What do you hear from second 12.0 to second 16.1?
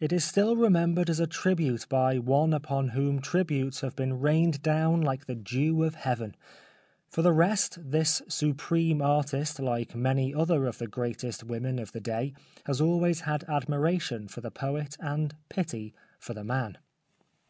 day has always had admiration for the poet and pity